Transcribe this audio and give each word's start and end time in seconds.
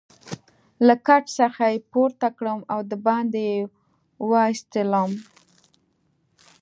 له 0.85 0.95
کټ 1.07 1.23
څخه 1.39 1.63
يې 1.71 1.79
پورته 1.91 2.27
کړم 2.37 2.59
او 2.73 2.79
دباندې 2.91 3.43
يې 3.51 3.57
وایستلم. 4.31 5.11